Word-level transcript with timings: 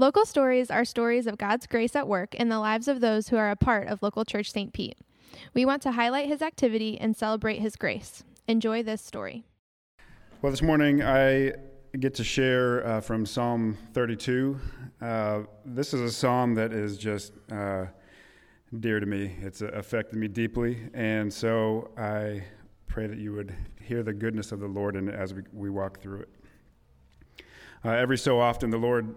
Local 0.00 0.24
stories 0.24 0.70
are 0.70 0.86
stories 0.86 1.26
of 1.26 1.36
God's 1.36 1.66
grace 1.66 1.94
at 1.94 2.08
work 2.08 2.34
in 2.34 2.48
the 2.48 2.58
lives 2.58 2.88
of 2.88 3.02
those 3.02 3.28
who 3.28 3.36
are 3.36 3.50
a 3.50 3.54
part 3.54 3.86
of 3.86 4.02
Local 4.02 4.24
Church 4.24 4.50
St. 4.50 4.72
Pete. 4.72 4.96
We 5.52 5.66
want 5.66 5.82
to 5.82 5.92
highlight 5.92 6.26
his 6.26 6.40
activity 6.40 6.98
and 6.98 7.14
celebrate 7.14 7.58
his 7.58 7.76
grace. 7.76 8.24
Enjoy 8.48 8.82
this 8.82 9.02
story. 9.02 9.44
Well, 10.40 10.52
this 10.52 10.62
morning 10.62 11.02
I 11.02 11.52
get 11.98 12.14
to 12.14 12.24
share 12.24 12.86
uh, 12.86 13.02
from 13.02 13.26
Psalm 13.26 13.76
32. 13.92 14.58
Uh, 15.02 15.40
this 15.66 15.92
is 15.92 16.00
a 16.00 16.10
psalm 16.10 16.54
that 16.54 16.72
is 16.72 16.96
just 16.96 17.34
uh, 17.52 17.84
dear 18.78 19.00
to 19.00 19.06
me. 19.06 19.36
It's 19.42 19.60
affected 19.60 20.18
me 20.18 20.28
deeply, 20.28 20.78
and 20.94 21.30
so 21.30 21.90
I 21.98 22.44
pray 22.86 23.06
that 23.06 23.18
you 23.18 23.34
would 23.34 23.54
hear 23.82 24.02
the 24.02 24.14
goodness 24.14 24.50
of 24.50 24.60
the 24.60 24.66
Lord 24.66 24.96
and 24.96 25.10
as 25.10 25.34
we, 25.34 25.42
we 25.52 25.68
walk 25.68 26.00
through 26.00 26.20
it. 26.20 26.28
Uh, 27.84 27.90
every 27.90 28.16
so 28.16 28.40
often, 28.40 28.70
the 28.70 28.78
Lord 28.78 29.14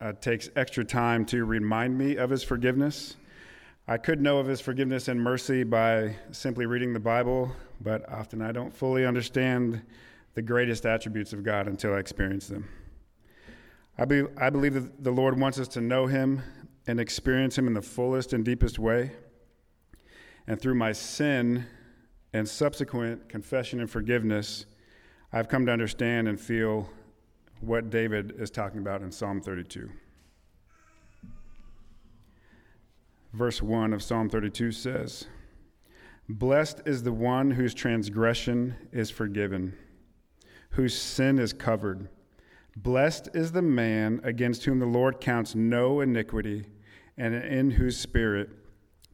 uh, 0.00 0.12
takes 0.12 0.48
extra 0.56 0.84
time 0.84 1.24
to 1.26 1.44
remind 1.44 1.96
me 1.96 2.16
of 2.16 2.30
His 2.30 2.42
forgiveness. 2.42 3.16
I 3.86 3.98
could 3.98 4.20
know 4.20 4.38
of 4.38 4.46
His 4.46 4.60
forgiveness 4.60 5.08
and 5.08 5.20
mercy 5.20 5.62
by 5.62 6.16
simply 6.30 6.66
reading 6.66 6.92
the 6.92 7.00
Bible, 7.00 7.52
but 7.80 8.08
often 8.10 8.40
I 8.40 8.52
don't 8.52 8.72
fully 8.72 9.04
understand 9.04 9.82
the 10.34 10.42
greatest 10.42 10.86
attributes 10.86 11.32
of 11.32 11.42
God 11.42 11.66
until 11.66 11.94
I 11.94 11.98
experience 11.98 12.46
them. 12.46 12.68
I, 13.98 14.04
be, 14.06 14.22
I 14.38 14.48
believe 14.48 14.74
that 14.74 15.04
the 15.04 15.10
Lord 15.10 15.38
wants 15.38 15.58
us 15.58 15.68
to 15.68 15.80
know 15.80 16.06
Him 16.06 16.42
and 16.86 16.98
experience 16.98 17.58
Him 17.58 17.66
in 17.66 17.74
the 17.74 17.82
fullest 17.82 18.32
and 18.32 18.44
deepest 18.44 18.78
way. 18.78 19.12
And 20.46 20.60
through 20.60 20.76
my 20.76 20.92
sin 20.92 21.66
and 22.32 22.48
subsequent 22.48 23.28
confession 23.28 23.80
and 23.80 23.90
forgiveness, 23.90 24.64
I've 25.32 25.48
come 25.48 25.66
to 25.66 25.72
understand 25.72 26.26
and 26.28 26.40
feel 26.40 26.88
what 27.60 27.90
David 27.90 28.34
is 28.38 28.50
talking 28.50 28.80
about 28.80 29.02
in 29.02 29.12
Psalm 29.12 29.40
32. 29.40 29.90
Verse 33.32 33.62
1 33.62 33.92
of 33.92 34.02
Psalm 34.02 34.28
32 34.28 34.72
says, 34.72 35.26
Blessed 36.28 36.80
is 36.86 37.02
the 37.02 37.12
one 37.12 37.52
whose 37.52 37.74
transgression 37.74 38.76
is 38.92 39.10
forgiven, 39.10 39.76
whose 40.70 40.96
sin 40.96 41.38
is 41.38 41.52
covered. 41.52 42.08
Blessed 42.76 43.28
is 43.34 43.52
the 43.52 43.62
man 43.62 44.20
against 44.24 44.64
whom 44.64 44.78
the 44.78 44.86
Lord 44.86 45.20
counts 45.20 45.54
no 45.54 46.00
iniquity, 46.00 46.64
and 47.16 47.34
in 47.34 47.72
whose 47.72 47.98
spirit 47.98 48.50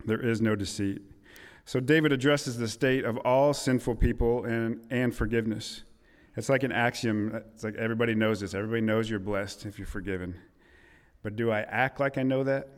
there 0.04 0.20
is 0.20 0.40
no 0.40 0.54
deceit. 0.54 1.02
So 1.64 1.80
David 1.80 2.12
addresses 2.12 2.58
the 2.58 2.68
state 2.68 3.04
of 3.04 3.16
all 3.18 3.52
sinful 3.52 3.96
people 3.96 4.44
and, 4.44 4.86
and 4.90 5.14
forgiveness. 5.14 5.82
It's 6.36 6.48
like 6.48 6.62
an 6.62 6.72
axiom. 6.72 7.32
Uh, 7.34 7.38
it's 7.54 7.64
like 7.64 7.76
everybody 7.76 8.14
knows 8.14 8.40
this. 8.40 8.54
Everybody 8.54 8.82
knows 8.82 9.08
you're 9.08 9.18
blessed 9.18 9.66
if 9.66 9.78
you're 9.78 9.86
forgiven. 9.86 10.36
But 11.22 11.34
do 11.34 11.50
I 11.50 11.60
act 11.62 11.98
like 11.98 12.18
I 12.18 12.22
know 12.22 12.44
that? 12.44 12.68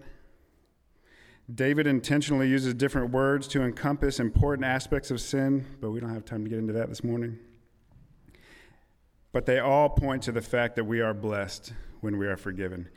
David 1.53 1.87
intentionally 1.87 2.49
uses 2.49 2.75
different 2.75 3.11
words 3.11 3.49
to 3.49 3.63
encompass 3.63 4.21
important 4.21 4.67
aspects 4.67 5.11
of 5.11 5.21
sin, 5.21 5.67
but 5.81 5.91
we 5.91 5.99
don't 5.99 6.13
have 6.13 6.25
time 6.25 6.45
to 6.45 6.51
get 6.51 6.59
into 6.59 6.75
that 6.75 6.89
this 6.89 7.03
morning. 7.03 7.39
But 9.33 9.47
they 9.47 9.59
all 9.59 9.89
point 9.89 10.23
to 10.25 10.33
the 10.33 10.43
fact 10.43 10.77
that 10.77 10.85
we 10.85 11.01
are 11.01 11.15
blessed 11.15 11.73
when 12.01 12.19
we 12.19 12.27
are 12.27 12.37
forgiven. 12.37 12.89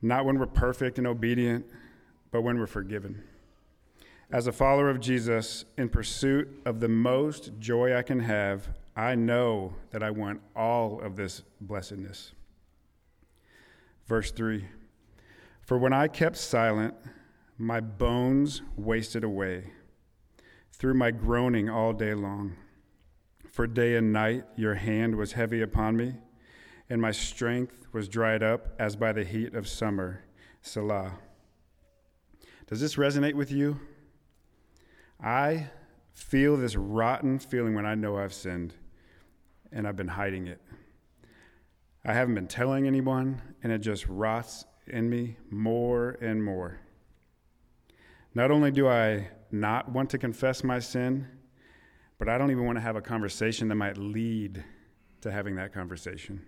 Not 0.00 0.24
when 0.24 0.38
we're 0.38 0.46
perfect 0.46 0.98
and 0.98 1.06
obedient, 1.06 1.66
but 2.30 2.42
when 2.42 2.58
we're 2.58 2.66
forgiven. 2.66 3.22
As 4.30 4.46
a 4.46 4.52
follower 4.52 4.88
of 4.88 5.00
Jesus, 5.00 5.64
in 5.76 5.88
pursuit 5.88 6.48
of 6.64 6.80
the 6.80 6.88
most 6.88 7.52
joy 7.58 7.96
I 7.96 8.02
can 8.02 8.20
have, 8.20 8.68
I 8.96 9.16
know 9.16 9.74
that 9.90 10.02
I 10.02 10.10
want 10.10 10.40
all 10.54 11.00
of 11.00 11.16
this 11.16 11.42
blessedness. 11.60 12.32
Verse 14.06 14.30
3 14.30 14.64
For 15.62 15.78
when 15.78 15.92
I 15.92 16.06
kept 16.06 16.36
silent, 16.36 16.94
my 17.58 17.80
bones 17.80 18.62
wasted 18.76 19.24
away 19.24 19.72
through 20.72 20.94
my 20.94 21.10
groaning 21.10 21.68
all 21.68 21.92
day 21.92 22.14
long. 22.14 22.56
For 23.50 23.66
day 23.66 23.96
and 23.96 24.12
night 24.12 24.44
your 24.56 24.74
hand 24.74 25.16
was 25.16 25.32
heavy 25.32 25.62
upon 25.62 25.96
me, 25.96 26.14
and 26.88 27.00
my 27.00 27.12
strength 27.12 27.86
was 27.92 28.08
dried 28.08 28.42
up 28.42 28.74
as 28.78 28.96
by 28.96 29.12
the 29.12 29.24
heat 29.24 29.54
of 29.54 29.68
summer. 29.68 30.24
Selah. 30.60 31.18
Does 32.66 32.80
this 32.80 32.96
resonate 32.96 33.34
with 33.34 33.52
you? 33.52 33.80
I 35.20 35.68
feel 36.12 36.56
this 36.56 36.76
rotten 36.76 37.38
feeling 37.38 37.74
when 37.74 37.86
I 37.86 37.94
know 37.94 38.16
I've 38.16 38.34
sinned 38.34 38.74
and 39.74 39.86
I've 39.86 39.96
been 39.96 40.08
hiding 40.08 40.46
it. 40.46 40.60
I 42.06 42.12
haven't 42.12 42.34
been 42.34 42.46
telling 42.46 42.86
anyone, 42.86 43.42
and 43.62 43.72
it 43.72 43.78
just 43.78 44.06
rots 44.08 44.64
in 44.86 45.10
me 45.10 45.36
more 45.50 46.16
and 46.20 46.42
more. 46.42 46.80
Not 48.34 48.50
only 48.50 48.70
do 48.70 48.88
I 48.88 49.28
not 49.50 49.90
want 49.90 50.10
to 50.10 50.18
confess 50.18 50.64
my 50.64 50.78
sin, 50.78 51.26
but 52.18 52.28
I 52.28 52.38
don't 52.38 52.50
even 52.50 52.64
want 52.64 52.76
to 52.76 52.82
have 52.82 52.96
a 52.96 53.00
conversation 53.00 53.68
that 53.68 53.74
might 53.74 53.98
lead 53.98 54.62
to 55.20 55.30
having 55.30 55.56
that 55.56 55.72
conversation. 55.72 56.44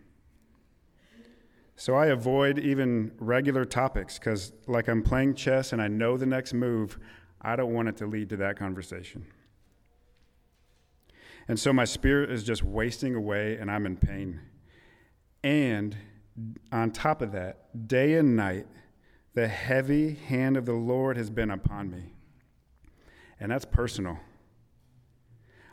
So 1.77 1.95
I 1.95 2.07
avoid 2.07 2.59
even 2.59 3.13
regular 3.19 3.65
topics 3.65 4.19
because, 4.19 4.53
like 4.67 4.89
I'm 4.89 5.03
playing 5.03 5.35
chess 5.35 5.73
and 5.73 5.83
I 5.83 5.89
know 5.89 6.17
the 6.17 6.27
next 6.27 6.55
move, 6.55 6.99
I 7.41 7.57
don't 7.57 7.75
want 7.75 7.89
it 7.89 7.97
to 7.99 8.07
lead 8.07 8.31
to 8.31 8.37
that 8.39 8.57
conversation. 8.57 9.27
And 11.49 11.59
so 11.59 11.73
my 11.73 11.85
spirit 11.85 12.31
is 12.31 12.43
just 12.45 12.63
wasting 12.63 13.15
away 13.15 13.57
and 13.57 13.71
I'm 13.71 13.87
in 13.87 13.97
pain. 13.97 14.41
And 15.45 15.97
on 16.73 16.91
top 16.91 17.23
of 17.23 17.33
that, 17.33 17.87
day 17.89 18.15
and 18.15 18.37
night, 18.37 18.67
the 19.35 19.49
heavy 19.49 20.15
hand 20.15 20.57
of 20.57 20.65
the 20.67 20.73
Lord 20.73 21.17
has 21.17 21.31
been 21.31 21.51
upon 21.51 21.91
me. 21.91 22.15
And 23.39 23.53
that's 23.53 23.65
personal. 23.65 24.19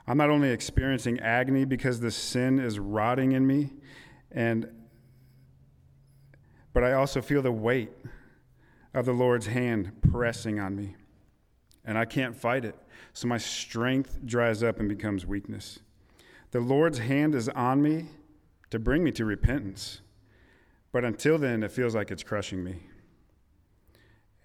I'm 0.05 0.17
not 0.17 0.29
only 0.29 0.49
experiencing 0.49 1.19
agony 1.21 1.63
because 1.63 2.01
the 2.01 2.11
sin 2.11 2.59
is 2.59 2.77
rotting 2.77 3.31
in 3.31 3.47
me, 3.47 3.71
and 4.31 4.69
but 6.73 6.83
I 6.83 6.93
also 6.93 7.21
feel 7.21 7.41
the 7.41 7.51
weight 7.51 7.91
of 8.93 9.05
the 9.05 9.13
Lord's 9.13 9.45
hand 9.45 9.91
pressing 10.01 10.59
on 10.59 10.75
me. 10.75 10.95
And 11.85 11.97
I 11.97 12.05
can't 12.05 12.35
fight 12.35 12.65
it. 12.65 12.75
So 13.13 13.27
my 13.27 13.37
strength 13.37 14.19
dries 14.25 14.63
up 14.63 14.79
and 14.79 14.87
becomes 14.87 15.25
weakness. 15.25 15.79
The 16.51 16.59
Lord's 16.59 16.99
hand 16.99 17.35
is 17.35 17.49
on 17.49 17.81
me 17.81 18.05
to 18.69 18.79
bring 18.79 19.03
me 19.03 19.11
to 19.11 19.25
repentance. 19.25 20.01
But 20.91 21.03
until 21.03 21.37
then, 21.37 21.63
it 21.63 21.71
feels 21.71 21.95
like 21.95 22.11
it's 22.11 22.23
crushing 22.23 22.63
me. 22.63 22.83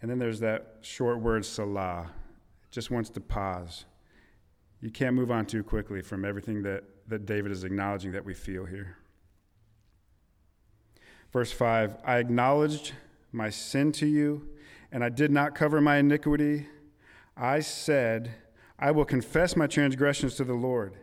And 0.00 0.10
then 0.10 0.18
there's 0.18 0.40
that 0.40 0.76
short 0.80 1.20
word, 1.20 1.44
Selah. 1.44 2.10
It 2.64 2.70
just 2.70 2.90
wants 2.90 3.10
to 3.10 3.20
pause. 3.20 3.84
You 4.80 4.90
can't 4.90 5.14
move 5.14 5.30
on 5.30 5.46
too 5.46 5.62
quickly 5.62 6.02
from 6.02 6.24
everything 6.24 6.62
that, 6.62 6.84
that 7.08 7.26
David 7.26 7.52
is 7.52 7.64
acknowledging 7.64 8.12
that 8.12 8.24
we 8.24 8.34
feel 8.34 8.64
here. 8.64 8.96
Verse 11.32 11.52
5 11.52 11.96
I 12.04 12.18
acknowledged 12.18 12.92
my 13.32 13.50
sin 13.50 13.92
to 13.92 14.06
you, 14.06 14.48
and 14.92 15.04
I 15.04 15.08
did 15.08 15.30
not 15.30 15.54
cover 15.54 15.80
my 15.80 15.96
iniquity. 15.96 16.66
I 17.38 17.60
said, 17.60 18.34
I 18.78 18.90
will 18.90 19.04
confess 19.04 19.56
my 19.56 19.66
transgressions 19.66 20.34
to 20.36 20.44
the 20.44 20.54
Lord, 20.54 20.96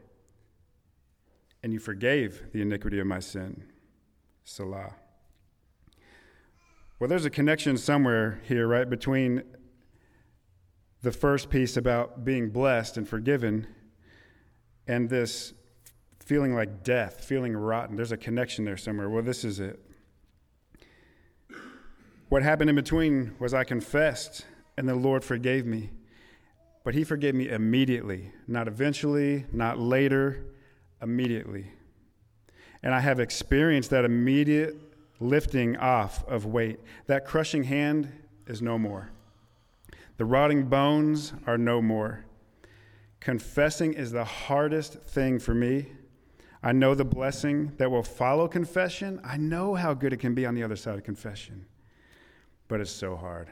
and 1.63 1.72
you 1.72 1.79
forgave 1.79 2.51
the 2.51 2.62
iniquity 2.62 3.00
of 3.00 3.07
my 3.07 3.19
sin. 3.19 3.63
Selah. 4.44 4.94
Well, 7.00 7.07
there's 7.07 7.25
a 7.25 7.29
connection 7.29 7.78
somewhere 7.78 8.41
here, 8.44 8.68
right, 8.68 8.90
between 8.90 9.44
the 11.01 11.12
first 11.12 11.50
piece 11.50 11.78
about 11.78 12.25
being 12.25 12.50
blessed 12.50 12.97
and 12.97 13.07
forgiven 13.07 13.67
and 14.88 15.09
this 15.09 15.53
feeling 16.19 16.56
like 16.56 16.84
death, 16.84 17.23
feeling 17.23 17.56
rotten. 17.56 17.96
There's 17.96 18.12
a 18.12 18.17
connection 18.17 18.66
there 18.66 18.78
somewhere. 18.78 19.09
Well, 19.09 19.23
this 19.23 19.44
is 19.44 19.59
it. 19.59 19.79
What 22.29 22.44
happened 22.44 22.70
in 22.70 22.76
between 22.76 23.35
was 23.40 23.53
I 23.53 23.64
confessed, 23.64 24.46
and 24.78 24.90
the 24.90 24.96
Lord 24.96 25.23
forgave 25.23 25.66
me. 25.66 25.91
But 26.85 26.93
he 26.93 27.03
forgave 27.03 27.34
me 27.34 27.49
immediately, 27.49 28.32
not 28.47 28.67
eventually, 28.67 29.47
not 29.52 29.79
later, 29.79 30.46
immediately. 31.02 31.72
And 32.84 32.93
I 32.93 32.99
have 32.99 33.20
experienced 33.20 33.90
that 33.90 34.05
immediate 34.05 34.76
lifting 35.20 35.78
off 35.78 36.23
of 36.28 36.46
weight. 36.46 36.79
That 37.08 37.26
crushing 37.26 37.64
hand 37.64 38.11
is 38.46 38.61
no 38.61 38.78
more. 38.78 39.09
The 40.17 40.26
rotting 40.26 40.67
bones 40.67 41.34
are 41.47 41.58
no 41.58 41.82
more. 41.82 42.23
Confessing 43.20 43.93
is 43.93 44.11
the 44.11 44.23
hardest 44.23 44.93
thing 44.93 45.40
for 45.40 45.55
me. 45.55 45.88
I 46.61 46.72
know 46.72 46.93
the 46.93 47.03
blessing 47.03 47.73
that 47.78 47.90
will 47.90 48.03
follow 48.03 48.47
confession. 48.47 49.20
I 49.23 49.38
know 49.38 49.73
how 49.73 49.96
good 49.96 50.14
it 50.14 50.20
can 50.20 50.35
be 50.35 50.46
on 50.46 50.53
the 50.53 50.61
other 50.61 50.76
side 50.76 50.99
of 50.99 51.03
confession, 51.03 51.66
but 52.67 52.79
it's 52.79 52.91
so 52.91 53.16
hard. 53.16 53.49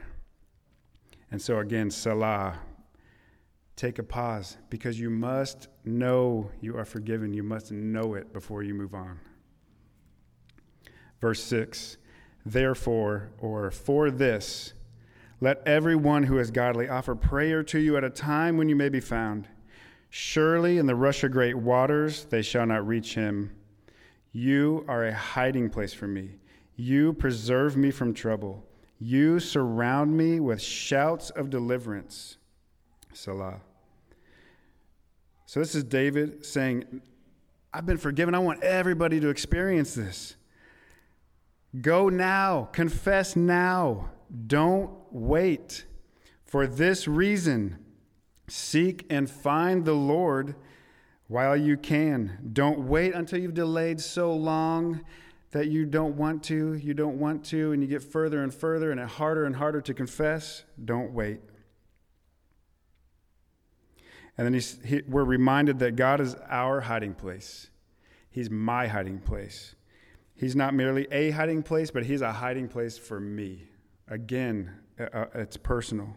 And 1.32 1.42
so, 1.42 1.58
again, 1.58 1.90
Selah, 1.90 2.60
take 3.76 4.00
a 4.00 4.04
pause 4.04 4.58
because 4.70 5.00
you 5.00 5.10
must 5.10 5.68
know 5.84 6.52
you 6.62 6.78
are 6.78 6.86
forgiven. 6.86 7.34
You 7.34 7.44
must 7.44 7.72
know 7.72 8.14
it 8.14 8.34
before 8.34 8.64
you 8.64 8.74
move 8.74 8.94
on. 8.94 9.20
Verse 11.20 11.44
6 11.44 11.98
Therefore, 12.46 13.32
or 13.40 13.72
for 13.72 14.12
this, 14.12 14.74
let 15.40 15.66
everyone 15.66 16.24
who 16.24 16.40
is 16.40 16.52
godly 16.52 16.90
offer 16.90 17.16
prayer 17.16 17.64
to 17.64 17.80
you 17.80 17.98
at 17.98 18.04
a 18.04 18.10
time 18.10 18.58
when 18.58 18.70
you 18.70 18.76
may 18.76 18.90
be 18.90 19.00
found. 19.00 19.48
Surely 20.10 20.78
in 20.78 20.86
the 20.86 20.96
rush 20.96 21.24
of 21.24 21.32
great 21.32 21.56
waters 21.56 22.26
they 22.26 22.42
shall 22.42 22.66
not 22.66 22.86
reach 22.86 23.16
him. 23.16 23.52
You 24.32 24.86
are 24.88 25.06
a 25.06 25.14
hiding 25.14 25.70
place 25.70 25.94
for 25.94 26.08
me. 26.08 26.38
You 26.76 27.14
preserve 27.14 27.78
me 27.78 27.92
from 27.92 28.14
trouble. 28.14 28.66
You 29.00 29.40
surround 29.40 30.16
me 30.16 30.40
with 30.40 30.62
shouts 30.62 31.30
of 31.32 31.50
deliverance. 31.50 32.38
Selah. 33.14 33.62
So 35.46 35.60
this 35.60 35.76
is 35.76 35.84
David 35.84 36.46
saying, 36.46 37.02
I've 37.74 37.86
been 37.86 37.98
forgiven. 37.98 38.36
I 38.36 38.40
want 38.40 38.64
everybody 38.64 39.20
to 39.20 39.30
experience 39.30 39.96
this. 39.96 40.36
Go 41.82 42.10
now, 42.10 42.70
confess 42.72 43.36
now. 43.36 44.12
Don't 44.48 44.92
wait. 45.12 45.86
For 46.46 46.68
this 46.68 47.08
reason, 47.08 47.78
seek 48.48 49.06
and 49.10 49.30
find 49.30 49.86
the 49.86 49.94
Lord 49.94 50.56
while 51.28 51.58
you 51.58 51.78
can. 51.78 52.38
Don't 52.54 52.82
wait 52.88 53.16
until 53.16 53.40
you've 53.40 53.56
delayed 53.56 54.00
so 54.00 54.34
long 54.34 55.02
that 55.52 55.68
you 55.68 55.86
don't 55.86 56.16
want 56.16 56.44
to, 56.44 56.74
you 56.74 56.94
don't 56.94 57.20
want 57.20 57.44
to, 57.46 57.72
and 57.72 57.82
you 57.82 57.88
get 57.88 58.04
further 58.04 58.44
and 58.44 58.54
further 58.54 58.92
and 58.92 59.00
it's 59.00 59.14
harder 59.14 59.46
and 59.46 59.56
harder 59.56 59.82
to 59.82 59.94
confess. 59.94 60.64
Don't 60.84 61.12
wait. 61.12 61.40
And 64.38 64.46
then 64.46 64.54
he's, 64.54 64.80
he, 64.84 65.02
we're 65.08 65.24
reminded 65.24 65.80
that 65.80 65.96
God 65.96 66.20
is 66.20 66.36
our 66.50 66.82
hiding 66.82 67.14
place. 67.14 67.70
He's 68.30 68.50
my 68.50 68.88
hiding 68.88 69.20
place. 69.20 69.76
He's 70.36 70.56
not 70.56 70.74
merely 70.74 71.08
a 71.12 71.32
hiding 71.32 71.64
place, 71.64 71.92
but 71.92 72.06
He's 72.06 72.22
a 72.22 72.32
hiding 72.32 72.68
place 72.68 72.98
for 72.98 73.20
me. 73.20 73.68
Again, 74.08 74.72
uh, 75.00 75.04
uh, 75.14 75.26
it's 75.36 75.58
personal. 75.58 76.16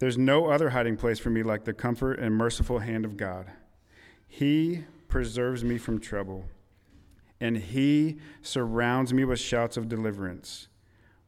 There's 0.00 0.18
no 0.18 0.46
other 0.46 0.70
hiding 0.70 0.96
place 0.96 1.18
for 1.18 1.30
me 1.30 1.42
like 1.42 1.64
the 1.64 1.72
comfort 1.72 2.18
and 2.18 2.34
merciful 2.34 2.80
hand 2.80 3.04
of 3.04 3.16
God. 3.16 3.50
He 4.26 4.84
preserves 5.08 5.62
me 5.62 5.78
from 5.78 6.00
trouble, 6.00 6.46
and 7.40 7.56
He 7.56 8.18
surrounds 8.42 9.14
me 9.14 9.24
with 9.24 9.38
shouts 9.38 9.76
of 9.76 9.88
deliverance. 9.88 10.68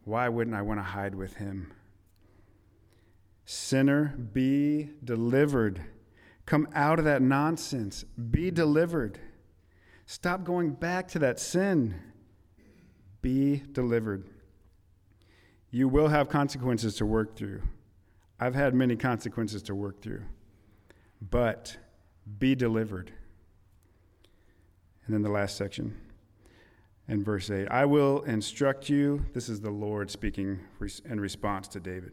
Why 0.05 0.29
wouldn't 0.29 0.57
I 0.57 0.63
want 0.63 0.81
to 0.81 0.85
hide 0.85 1.15
with 1.15 1.37
Him? 1.37 1.73
Sinner, 3.45 4.15
be 4.33 4.91
delivered. 5.05 5.83
Come 6.47 6.69
out 6.75 6.99
of 6.99 7.05
that 7.05 7.23
nonsense. 7.23 8.05
Be 8.31 8.51
delivered. 8.51 9.19
Stop 10.07 10.45
going 10.45 10.73
back 10.73 11.09
to 11.09 11.19
that 11.21 11.41
sin. 11.41 11.95
Be 13.21 13.63
delivered. 13.73 14.29
You 15.71 15.89
will 15.89 16.09
have 16.09 16.29
consequences 16.29 16.97
to 16.97 17.07
work 17.07 17.37
through. 17.37 17.63
I've 18.39 18.55
had 18.55 18.75
many 18.75 18.97
consequences 18.97 19.63
to 19.65 19.75
work 19.75 20.03
through. 20.03 20.23
But 21.21 21.77
be 22.39 22.55
delivered. 22.55 23.13
And 25.07 25.15
then 25.15 25.23
the 25.23 25.31
last 25.31 25.57
section 25.57 25.97
in 27.09 27.23
verse 27.25 27.51
8 27.51 27.69
I 27.69 27.85
will 27.85 28.23
instruct 28.23 28.89
you. 28.89 29.25
This 29.33 29.49
is 29.49 29.61
the 29.61 29.71
Lord 29.71 30.11
speaking 30.11 30.61
in 31.05 31.21
response 31.21 31.69
to 31.69 31.81
David. 31.81 32.13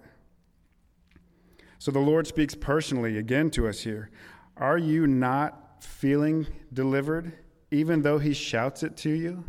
So 1.81 1.89
the 1.89 1.97
Lord 1.97 2.27
speaks 2.27 2.53
personally 2.53 3.17
again 3.17 3.49
to 3.49 3.67
us 3.67 3.79
here. 3.79 4.11
Are 4.55 4.77
you 4.77 5.07
not 5.07 5.83
feeling 5.83 6.45
delivered, 6.71 7.33
even 7.71 8.03
though 8.03 8.19
he 8.19 8.35
shouts 8.35 8.83
it 8.83 8.95
to 8.97 9.09
you? 9.09 9.43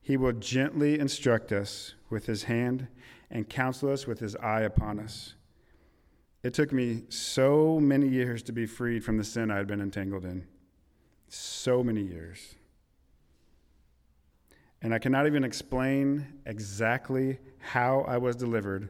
He 0.00 0.16
will 0.16 0.32
gently 0.32 0.98
instruct 0.98 1.52
us 1.52 1.96
with 2.08 2.24
his 2.24 2.44
hand 2.44 2.88
and 3.30 3.46
counsel 3.46 3.92
us 3.92 4.06
with 4.06 4.20
his 4.20 4.36
eye 4.36 4.62
upon 4.62 4.98
us. 5.00 5.34
It 6.42 6.54
took 6.54 6.72
me 6.72 7.02
so 7.10 7.78
many 7.78 8.08
years 8.08 8.42
to 8.44 8.52
be 8.52 8.64
freed 8.64 9.04
from 9.04 9.18
the 9.18 9.24
sin 9.24 9.50
I 9.50 9.58
had 9.58 9.66
been 9.66 9.82
entangled 9.82 10.24
in. 10.24 10.46
So 11.28 11.84
many 11.84 12.00
years. 12.00 12.54
And 14.80 14.94
I 14.94 14.98
cannot 14.98 15.26
even 15.26 15.44
explain 15.44 16.26
exactly 16.46 17.38
how 17.58 18.06
I 18.08 18.16
was 18.16 18.34
delivered, 18.34 18.88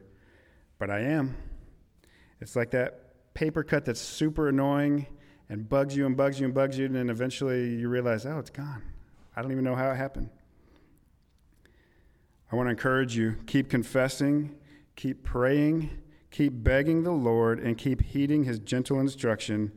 but 0.77 0.89
I 0.89 1.01
am. 1.01 1.35
It's 2.41 2.55
like 2.55 2.71
that 2.71 3.33
paper 3.33 3.63
cut 3.63 3.85
that's 3.85 3.99
super 3.99 4.49
annoying 4.49 5.07
and 5.49 5.67
bugs 5.67 5.95
you 5.95 6.05
and 6.05 6.15
bugs 6.15 6.39
you 6.39 6.45
and 6.45 6.53
bugs 6.53 6.77
you, 6.77 6.85
and 6.85 6.95
then 6.95 7.09
eventually 7.09 7.75
you 7.75 7.89
realize, 7.89 8.25
oh, 8.25 8.37
it's 8.37 8.49
gone. 8.49 8.83
I 9.35 9.41
don't 9.41 9.51
even 9.51 9.63
know 9.63 9.75
how 9.75 9.91
it 9.91 9.95
happened. 9.95 10.29
I 12.51 12.55
want 12.55 12.67
to 12.67 12.71
encourage 12.71 13.15
you 13.15 13.37
keep 13.45 13.69
confessing, 13.69 14.55
keep 14.95 15.23
praying, 15.23 15.89
keep 16.31 16.63
begging 16.63 17.03
the 17.03 17.11
Lord, 17.11 17.59
and 17.59 17.77
keep 17.77 18.01
heeding 18.01 18.43
his 18.43 18.59
gentle 18.59 18.99
instruction 18.99 19.71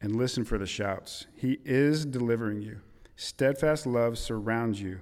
and 0.00 0.14
listen 0.14 0.44
for 0.44 0.58
the 0.58 0.66
shouts. 0.66 1.26
He 1.34 1.58
is 1.64 2.04
delivering 2.04 2.62
you. 2.62 2.80
Steadfast 3.16 3.86
love 3.86 4.18
surrounds 4.18 4.80
you. 4.80 5.00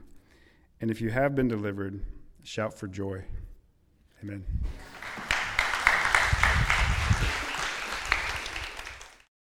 And 0.80 0.90
if 0.90 1.00
you 1.00 1.10
have 1.10 1.34
been 1.34 1.48
delivered, 1.48 2.04
shout 2.42 2.74
for 2.74 2.86
joy. 2.86 3.24
Amen. 4.22 4.44